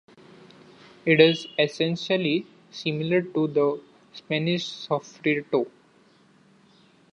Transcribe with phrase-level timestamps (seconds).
[1.05, 3.79] It is essentially similar to the
[4.13, 5.69] Spanish sofrito.